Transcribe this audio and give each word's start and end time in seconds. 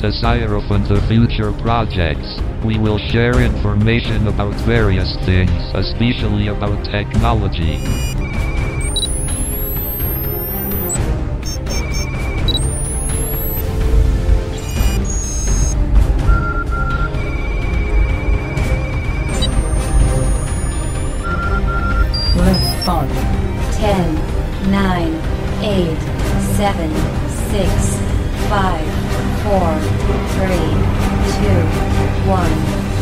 desire 0.00 0.54
open 0.54 0.82
to 0.88 0.98
future 1.08 1.52
projects. 1.60 2.40
We 2.64 2.78
will 2.78 2.98
share 2.98 3.40
information 3.42 4.28
about 4.28 4.54
various 4.64 5.14
things, 5.26 5.50
especially 5.74 6.48
about 6.48 6.84
technology. 6.86 7.76
Let's 22.36 22.82
start. 22.82 23.08
10, 23.76 24.70
9, 24.70 25.14
8, 25.62 25.98
7, 26.56 26.94
6, 27.50 28.00
5, 28.48 29.09
four, 29.42 29.72
three, 30.36 30.68
two, 31.32 31.60
one. 32.28 32.99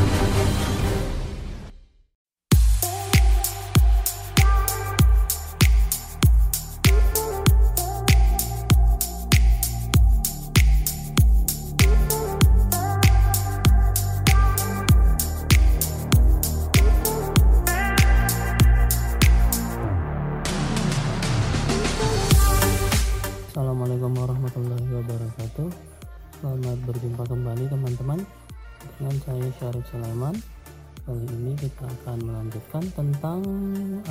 Kali 31.08 31.24
ini 31.24 31.56
kita 31.56 31.88
akan 31.88 32.20
melanjutkan 32.20 32.84
tentang 32.92 33.40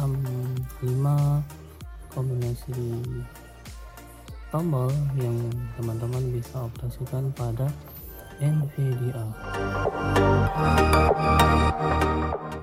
em, 0.02 0.14
5 0.82 1.46
kombinasi 2.10 2.74
tombol 4.50 4.90
yang 5.14 5.38
teman-teman 5.78 6.26
bisa 6.34 6.66
operasikan 6.66 7.30
pada 7.38 7.70
NVDA. 8.42 9.30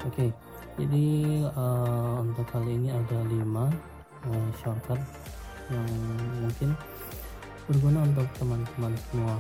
Oke, 0.03 0.35
jadi 0.83 1.07
eh, 1.47 2.13
untuk 2.19 2.51
kali 2.51 2.75
ini 2.75 2.91
ada 2.91 3.19
5 3.31 3.39
eh, 3.39 4.49
shortcut 4.59 4.99
yang 5.71 5.87
mungkin 6.43 6.75
berguna 7.71 8.03
untuk 8.03 8.27
teman-teman 8.35 8.99
semua 8.99 9.39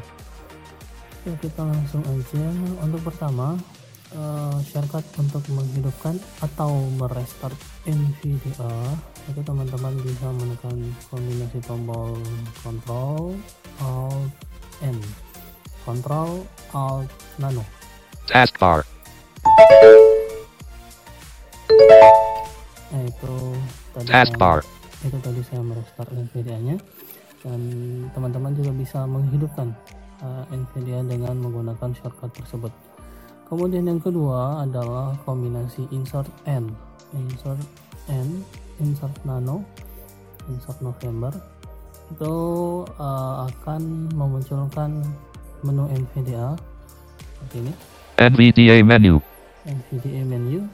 ya 1.24 1.34
kita 1.40 1.64
langsung 1.64 2.04
aja 2.04 2.44
untuk 2.84 3.00
pertama 3.00 3.56
eh, 4.12 4.56
shortcut 4.68 5.04
untuk 5.16 5.40
menghidupkan 5.48 6.20
atau 6.44 6.88
merestart 7.00 7.56
NVDA 7.88 8.76
itu 9.32 9.40
teman-teman 9.40 9.96
bisa 10.04 10.28
menekan 10.36 10.76
kombinasi 11.08 11.58
tombol 11.64 12.20
Ctrl 12.60 13.32
Alt 13.80 14.32
N. 14.84 14.98
Ctrl 15.88 16.44
Alt 16.76 17.08
Nano. 17.40 17.64
Taskbar. 18.28 18.84
nah 22.94 23.02
itu 23.02 23.34
tadi 23.92 24.06
Taskbar. 24.06 24.58
itu 25.04 25.18
tadi 25.20 25.40
saya 25.44 25.60
merestart 25.60 26.10
NVIDIA 26.14 26.58
nya 26.62 26.76
dan 27.44 27.60
teman-teman 28.16 28.56
juga 28.56 28.72
bisa 28.72 29.04
menghidupkan 29.04 29.68
uh, 30.24 30.44
NVIDIA 30.48 31.04
dengan 31.04 31.36
menggunakan 31.36 31.92
shortcut 31.92 32.32
tersebut 32.32 32.72
kemudian 33.54 33.86
yang 33.86 34.02
kedua 34.02 34.66
adalah 34.66 35.14
kombinasi 35.22 35.86
insert 35.94 36.26
N 36.50 36.74
insert 37.14 37.62
N 38.10 38.42
insert 38.82 39.14
nano 39.22 39.62
insert 40.50 40.82
November 40.82 41.30
itu 42.10 42.34
uh, 42.98 43.46
akan 43.46 44.10
memunculkan 44.12 45.06
menu 45.62 45.86
NVIDIA 45.86 46.58
seperti 47.14 47.56
ini 47.62 47.72
NVDA 48.14 48.76
menu. 48.82 49.18
NVDA 49.64 50.22
menu 50.26 50.66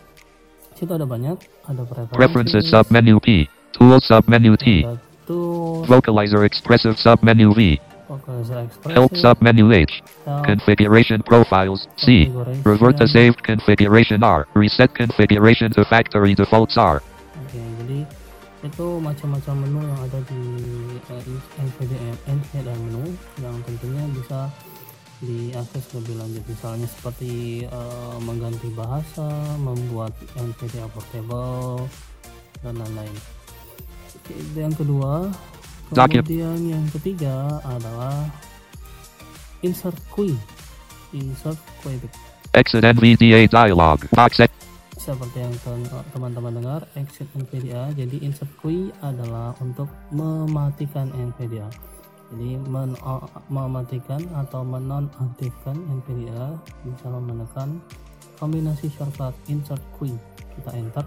situ 0.75 0.93
ada 0.97 1.05
banyak 1.05 1.37
ada 1.69 1.83
preferensi 1.85 2.17
Preferences 2.17 2.65
submenu 2.73 3.21
P. 3.21 3.45
Tool 3.77 4.01
submenu 4.01 4.57
T. 4.57 4.83
ada 4.83 4.97
tool 5.29 5.85
Vocalizer 5.85 6.43
expressive 6.49 6.97
submenu 6.97 7.53
V. 7.53 7.77
Help 8.91 9.15
submenu 9.15 9.71
H. 9.71 10.03
Configuration 10.43 11.23
profiles 11.23 11.87
C. 11.97 12.27
Revert 12.67 12.99
to 12.99 13.07
saved 13.07 13.43
configuration 13.47 14.27
R. 14.27 14.51
Reset 14.55 14.91
configuration 14.95 15.71
to 15.73 15.85
factory 15.87 16.35
defaults 16.35 16.75
R. 16.75 16.99
Oke, 17.47 17.63
jadi 17.87 18.03
itu 18.67 18.87
macam-macam 18.99 19.55
menu 19.63 19.81
yang 19.87 20.01
ada 20.05 20.21
di 20.27 20.43
uh, 21.09 21.23
NVDA, 21.63 22.11
NVDA 22.29 22.75
menu 22.83 23.15
yang 23.41 23.57
tentunya 23.65 24.05
bisa 24.13 24.53
diakses 25.21 25.85
lebih 25.95 26.17
lanjut 26.19 26.45
misalnya 26.49 26.89
seperti 26.91 27.65
uh, 27.71 28.19
mengganti 28.25 28.69
bahasa, 28.75 29.29
membuat 29.61 30.13
NVDA 30.35 30.91
portable 30.91 31.87
dan 32.61 32.75
lain-lain. 32.75 33.17
Oke, 34.19 34.35
yang 34.59 34.75
kedua. 34.75 35.31
Kemudian 35.91 36.59
yang 36.71 36.87
ketiga 36.95 37.59
adalah 37.67 38.31
insert 39.67 39.97
queue. 40.15 40.39
Insert 41.11 41.59
queue 41.83 41.99
Exit 42.55 42.87
NVDA 42.87 43.51
dialog. 43.51 43.99
Box 44.15 44.43
seperti 45.01 45.41
yang 45.41 45.57
teman-teman 46.13 46.61
dengar 46.61 46.81
exit 46.93 47.25
NVDA 47.33 47.89
jadi 47.97 48.21
insert 48.21 48.53
queue 48.61 48.93
adalah 49.01 49.57
untuk 49.59 49.89
mematikan 50.13 51.09
NVDA 51.17 51.67
jadi 52.31 52.63
men- 52.71 53.01
mematikan 53.51 54.23
atau 54.39 54.63
menonaktifkan 54.63 55.75
NVDA 55.75 56.55
bisa 56.87 57.11
menekan 57.11 57.83
kombinasi 58.39 58.87
shortcut 58.95 59.35
insert 59.51 59.83
queue 59.99 60.15
kita 60.55 60.71
enter. 60.79 61.03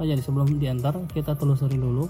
Oh 0.00 0.04
jadi 0.08 0.24
sebelum 0.24 0.56
di 0.56 0.64
enter 0.64 0.96
kita 1.12 1.36
telusuri 1.36 1.76
dulu 1.76 2.08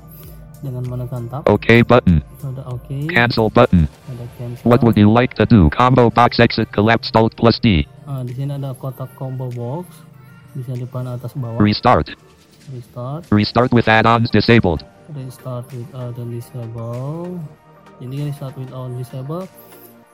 dengan 0.63 0.87
menekan 0.87 1.27
tab 1.27 1.43
OK 1.51 1.83
button. 1.83 2.23
ada 2.41 2.63
OK 2.71 3.11
Cancel 3.11 3.51
button. 3.51 3.91
ada 4.09 4.25
cancel 4.39 4.63
What 4.65 4.81
would 4.87 4.97
you 4.97 5.11
like 5.11 5.35
to 5.37 5.45
do? 5.45 5.69
Combo 5.75 6.09
box 6.09 6.39
exit 6.39 6.71
collapsed 6.71 7.19
alt 7.19 7.35
plus 7.35 7.59
D. 7.59 7.85
Ah, 8.07 8.23
di 8.23 8.33
sini 8.33 8.55
ada 8.55 8.73
kotak 8.79 9.11
combo 9.19 9.51
box 9.51 9.91
bisa 10.55 10.73
di 10.79 10.87
panel 10.87 11.19
atas 11.19 11.35
bawah 11.35 11.59
Restart. 11.59 12.15
restart 12.71 13.27
Restart 13.35 13.71
with 13.75 13.91
add-ons 13.91 14.31
disabled. 14.31 14.87
restart 15.13 15.67
without 15.75 16.17
and 16.17 16.31
disable 16.33 17.37
jadi 18.01 18.33
restart 18.33 18.55
without 18.57 18.91
disable 18.97 19.45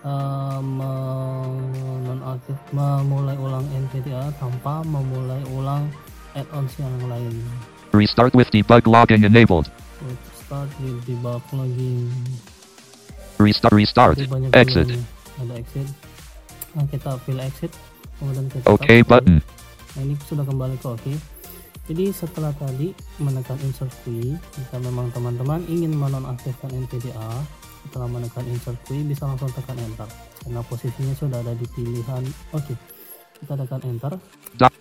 uh, 0.03 0.61
menonaktif 0.61 2.59
memulai 2.75 3.37
ulang 3.39 3.67
NVDA 3.73 4.33
tanpa 4.43 4.83
memulai 4.85 5.41
ulang 5.55 5.87
add-ons 6.35 6.73
yang 6.81 6.95
lain 7.07 7.37
Restart 7.89 8.37
with 8.37 8.53
debug 8.53 8.85
logging 8.85 9.25
enabled. 9.25 9.73
With 10.49 10.65
start 10.65 10.73
with 10.81 11.05
debug 11.05 11.45
logging 11.53 12.09
Restart. 13.37 13.77
Restart. 13.77 14.17
Exit. 14.57 14.89
ada 15.39 15.55
exit 15.61 15.85
nah 16.73 16.89
kita 16.89 17.21
pilih 17.29 17.45
exit 17.45 17.73
kemudian 18.17 18.49
kita 18.49 18.65
OK 18.65 19.05
tap. 19.05 19.09
button. 19.13 19.45
Nah 19.93 20.01
ini 20.09 20.15
sudah 20.25 20.49
kembali 20.49 20.81
ke 20.81 20.89
OK. 20.89 21.07
Jadi 21.89 22.05
setelah 22.17 22.53
tadi 22.57 22.97
menekan 23.21 23.61
insert 23.65 23.93
key, 24.05 24.37
jika 24.37 24.77
memang 24.81 25.13
teman-teman 25.13 25.65
ingin 25.69 25.93
menonaktifkan 25.93 26.69
NVDA, 26.73 27.31
setelah 27.85 28.09
menekan 28.09 28.45
insert 28.49 28.77
key 28.89 29.05
bisa 29.05 29.29
langsung 29.29 29.53
tekan 29.53 29.77
enter. 29.81 30.09
Karena 30.45 30.61
posisinya 30.65 31.15
sudah 31.17 31.45
ada 31.45 31.53
di 31.57 31.65
pilihan 31.77 32.25
OK. 32.57 32.69
Kita 33.41 33.53
tekan 33.57 33.81
enter. 33.85 34.13
Dot. 34.57 34.73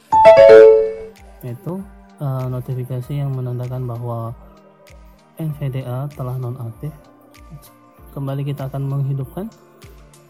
Itu 1.43 1.83
eh, 2.23 2.45
notifikasi 2.51 3.11
yang 3.15 3.35
menandakan 3.35 3.83
bahwa 3.83 4.35
NVDA 5.37 6.09
telah 6.13 6.35
nonaktif. 6.37 6.91
Kembali 8.13 8.41
kita 8.41 8.65
akan 8.65 8.83
menghidupkan 8.89 9.45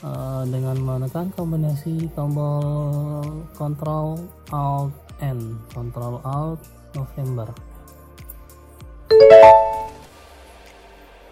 eh, 0.03 0.43
dengan 0.51 0.75
menekan 0.83 1.31
kombinasi 1.33 2.11
tombol 2.11 3.23
Ctrl 3.55 4.19
Alt 4.51 4.93
N, 5.23 5.55
Ctrl 5.71 6.19
Alt 6.27 6.59
November. 6.93 7.47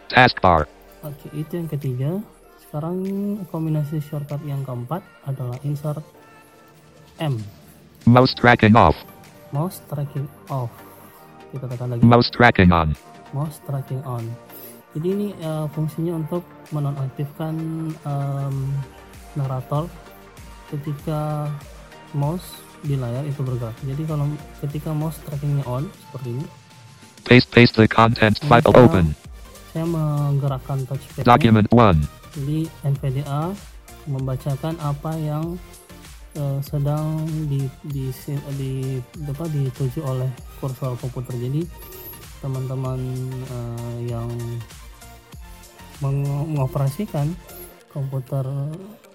Taskbar. 0.07 0.63
Oke, 1.04 1.28
itu 1.36 1.51
yang 1.60 1.68
ketiga. 1.68 2.12
Sekarang 2.63 2.98
kombinasi 3.51 4.00
shortcut 4.00 4.39
yang 4.48 4.63
keempat 4.63 5.04
adalah 5.28 5.60
insert 5.63 6.01
M, 7.19 7.39
Mouse 8.04 8.36
tracking 8.36 8.75
off. 8.75 8.95
mouse 9.56 9.80
tracking 9.88 10.28
off. 10.51 10.68
Kita 11.56 11.66
tekan 11.71 11.95
lagi 11.95 12.04
Mouse 12.04 12.28
tracking 12.28 12.71
on. 12.75 12.92
Mouse 13.31 13.57
tracking 13.63 14.04
on. 14.04 14.25
Jadi 14.94 15.07
ini 15.07 15.27
eh, 15.36 15.66
fungsinya 15.72 16.16
untuk 16.16 16.44
menonaktifkan 16.69 17.54
em, 17.92 18.56
narator 19.33 19.92
ketika 20.68 21.51
mouse 22.12 22.45
di 22.81 22.95
layar 22.95 23.24
itu 23.24 23.42
bergerak. 23.42 23.75
Jadi 23.81 24.04
kalau 24.06 24.25
ketika 24.62 24.89
mouse 24.92 25.19
trackingnya 25.24 25.66
on 25.66 25.86
seperti 26.01 26.39
ini, 26.39 26.45
Paste 27.25 27.50
paste 27.50 27.74
the 27.75 27.89
content 27.89 28.38
file 28.45 28.62
Maka- 28.62 28.86
open. 28.86 29.06
saya 29.74 29.83
menggerakkan 29.83 30.86
touchpad. 30.86 31.25
Document 31.25 31.68
1. 31.68 32.00
Jadi 32.38 32.60
NVDA 32.86 33.51
membacakan 34.06 34.78
apa 34.80 35.12
yang 35.18 35.57
eh, 36.31 36.60
sedang 36.62 37.25
di 37.50 37.66
di 37.83 38.13
di 38.56 38.71
apa 39.19 39.44
dituju 39.50 40.00
oleh 40.06 40.30
kursor 40.62 40.95
komputer. 40.95 41.36
Jadi 41.36 41.66
teman-teman 42.45 43.00
eh, 43.44 43.97
yang 44.07 44.30
meng- 45.97 46.21
mengoperasikan 46.47 47.33
komputer 47.89 48.45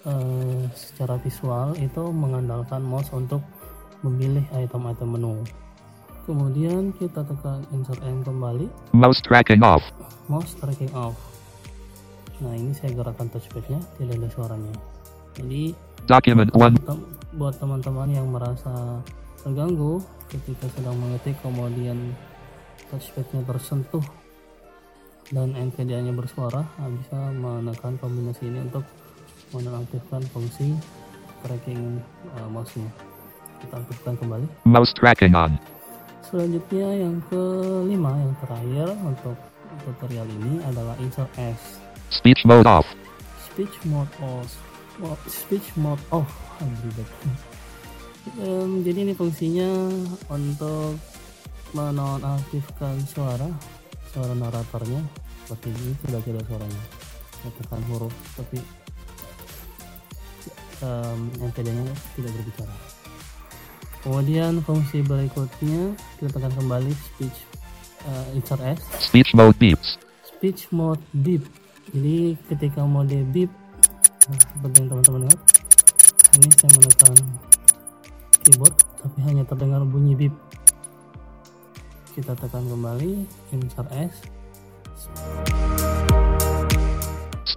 eh, 0.03 0.59
secara 0.73 1.15
visual 1.17 1.77
itu 1.77 2.03
mengandalkan 2.11 2.81
mouse 2.81 3.07
untuk 3.11 3.39
memilih 4.01 4.43
item-item 4.51 5.09
menu. 5.09 5.35
Kemudian 6.21 6.91
kita 6.93 7.23
tekan 7.23 7.65
insert 7.71 7.97
N 7.99 8.21
kembali 8.21 8.69
Mouse 8.91 9.21
tracking 9.21 9.63
off. 9.63 9.81
mouse 10.27 10.53
tracking 10.53 10.91
off 10.93 11.17
nah 12.37 12.51
ini 12.51 12.71
saya 12.71 12.89
gerakan 12.91 13.27
touchpadnya 13.27 13.77
tidak 13.95 14.15
ada 14.15 14.29
suaranya 14.31 14.73
jadi 15.35 15.75
Document 16.03 16.49
1. 16.49 16.73
tem- 16.79 17.05
buat 17.31 17.53
teman-teman 17.55 18.09
yang 18.09 18.25
merasa 18.27 18.97
terganggu 19.37 19.99
ketika 20.25 20.65
sedang 20.71 20.95
mengetik 20.95 21.35
kemudian 21.37 22.15
touchpadnya 22.91 23.47
tersentuh. 23.47 24.03
Dan 25.31 25.55
NVDA 25.55 26.03
nya 26.03 26.11
bersuara 26.11 26.67
bisa 26.75 27.31
menekan 27.31 27.95
kombinasi 28.03 28.51
ini 28.51 28.67
untuk 28.67 28.83
menonaktifkan 29.55 30.19
fungsi 30.35 30.75
tracking 31.47 32.03
uh, 32.35 32.51
mouse-nya. 32.51 32.91
Kita 33.63 33.79
aktifkan 33.79 34.19
kembali. 34.19 34.67
Mouse 34.67 34.91
tracking 34.91 35.31
on. 35.31 35.55
Selanjutnya 36.27 37.07
yang 37.07 37.23
kelima 37.31 38.11
yang 38.19 38.35
terakhir 38.43 38.87
untuk 39.07 39.39
tutorial 39.87 40.27
ini 40.27 40.59
adalah 40.67 40.99
insert 40.99 41.31
S. 41.39 41.79
Speech 42.11 42.43
mode 42.43 42.67
off. 42.67 42.83
speech 43.51 43.75
mode 43.83 44.15
off. 44.23 44.47
Oh, 45.03 45.17
speech 45.27 45.75
mode 45.75 45.99
off. 46.11 46.31
Jadi 48.85 48.99
ini 49.01 49.13
fungsinya 49.17 49.89
untuk 50.31 50.95
menonaktifkan 51.73 52.95
suara 53.07 53.47
suara 54.11 54.33
naratornya. 54.35 55.01
Seperti 55.45 55.67
ini 55.71 55.91
tidak 56.07 56.23
ada 56.27 56.41
suaranya. 56.47 56.81
Tekan 57.41 57.81
huruf 57.89 58.13
tapi 58.37 58.57
um, 60.85 61.19
NPD-nya 61.41 61.93
tidak 62.17 62.31
berbicara. 62.37 62.75
Kemudian 64.01 64.53
fungsi 64.65 65.05
berikutnya 65.05 65.93
kita 66.17 66.29
tekan 66.33 66.53
kembali 66.57 66.93
speech 66.93 67.37
uh, 68.09 68.25
insert 68.33 68.61
S. 68.65 68.81
Speech 68.97 69.31
mode 69.37 69.57
beeps. 69.61 70.01
speech 70.25 70.73
mode 70.73 71.01
beep. 71.21 71.45
Jadi 71.93 72.33
ketika 72.49 72.81
mode 72.81 73.13
beep 73.29 73.53
nah, 74.25 74.41
seperti 74.41 74.75
yang 74.81 74.89
teman-teman 74.89 75.21
lihat 75.29 75.39
ini 76.41 76.47
saya 76.57 76.71
menekan 76.79 77.13
keyboard 78.41 78.75
tapi 78.97 79.17
hanya 79.21 79.43
terdengar 79.45 79.85
bunyi 79.85 80.17
beep 80.17 80.33
kita 82.11 82.35
tekan 82.35 82.67
kembali 82.67 83.23
insert 83.55 83.87
S. 83.95 84.15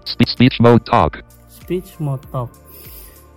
Speech 0.06 0.30
speech 0.30 0.56
mode 0.62 0.86
talk. 0.86 1.18
speech 1.50 1.98
mode 1.98 2.22
talk. 2.30 2.52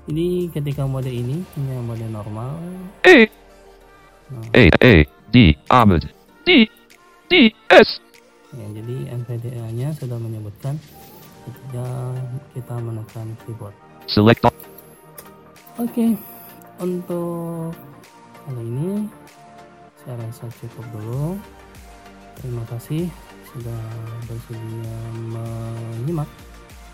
Jadi 0.05 0.53
ketika 0.53 0.85
mode 0.85 1.09
ini 1.09 1.41
ini 1.41 1.69
yang 1.73 1.89
mode 1.89 2.05
normal. 2.13 2.53
A 3.01 3.17
nah, 4.29 4.45
A 4.53 4.63
A 4.77 4.93
D 5.33 5.57
Ahmed. 5.73 6.05
D 6.45 6.69
D 7.27 7.49
S. 7.73 7.97
ya, 8.55 8.65
jadi 8.71 9.11
NVDA 9.11 9.65
nya 9.75 9.91
sudah 9.97 10.15
menyebutkan 10.21 10.79
ketika 11.43 11.87
kita 12.53 12.75
menekan 12.77 13.27
keyboard. 13.43 13.75
Select. 14.07 14.45
Oke, 15.81 16.15
untuk 16.79 17.75
kali 18.47 18.63
ini 18.63 19.11
saya 20.07 20.23
rasa 20.23 20.47
cukup 20.63 20.87
dulu. 20.95 21.35
Terima 22.39 22.63
kasih 22.71 23.11
sudah 23.51 23.83
bersedia 24.23 24.95
menyimak 25.35 26.31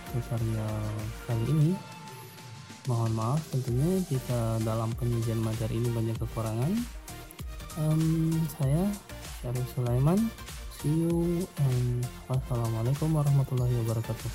tutorial 0.10 0.82
kali 1.30 1.46
ini. 1.46 1.78
Mohon 2.90 3.14
maaf 3.14 3.42
tentunya 3.54 4.02
jika 4.10 4.58
dalam 4.66 4.90
penyajian 4.98 5.38
materi 5.46 5.78
ini 5.78 5.94
banyak 5.94 6.18
kekurangan. 6.26 6.74
Em, 7.86 8.34
saya 8.58 8.90
Syarif 9.46 9.70
Sulaiman. 9.78 10.18
See 10.82 11.06
you 11.06 11.46
and 11.62 12.02
wassalamualaikum 12.26 13.14
warahmatullahi 13.14 13.78
wabarakatuh. 13.86 14.32